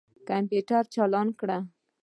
کمپیوټر 0.27 0.83
چالان 0.93 1.27
کړه. 1.39 1.57